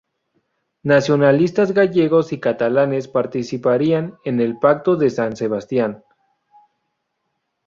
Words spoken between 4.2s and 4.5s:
en